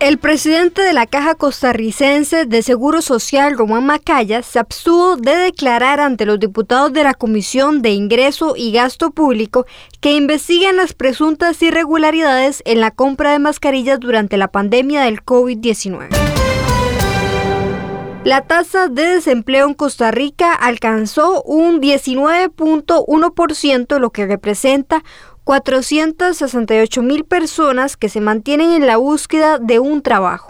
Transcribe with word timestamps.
El 0.00 0.16
presidente 0.16 0.80
de 0.80 0.94
la 0.94 1.06
Caja 1.06 1.34
Costarricense 1.34 2.46
de 2.46 2.62
Seguro 2.62 3.02
Social, 3.02 3.58
Román 3.58 3.84
Macaya, 3.84 4.42
se 4.42 4.58
abstuvo 4.58 5.16
de 5.16 5.36
declarar 5.36 6.00
ante 6.00 6.24
los 6.24 6.40
diputados 6.40 6.94
de 6.94 7.04
la 7.04 7.12
Comisión 7.12 7.82
de 7.82 7.90
Ingreso 7.90 8.54
y 8.56 8.72
Gasto 8.72 9.10
Público 9.10 9.66
que 10.00 10.14
investigan 10.14 10.78
las 10.78 10.94
presuntas 10.94 11.60
irregularidades 11.60 12.62
en 12.64 12.80
la 12.80 12.92
compra 12.92 13.32
de 13.32 13.40
mascarillas 13.40 14.00
durante 14.00 14.38
la 14.38 14.48
pandemia 14.48 15.02
del 15.02 15.22
COVID-19. 15.22 16.29
La 18.22 18.42
tasa 18.42 18.88
de 18.88 19.14
desempleo 19.14 19.66
en 19.66 19.72
Costa 19.72 20.10
Rica 20.10 20.52
alcanzó 20.52 21.42
un 21.42 21.80
19.1%, 21.80 23.98
lo 23.98 24.10
que 24.10 24.26
representa 24.26 25.02
468 25.44 27.00
mil 27.00 27.24
personas 27.24 27.96
que 27.96 28.10
se 28.10 28.20
mantienen 28.20 28.72
en 28.72 28.86
la 28.86 28.98
búsqueda 28.98 29.56
de 29.58 29.78
un 29.78 30.02
trabajo. 30.02 30.49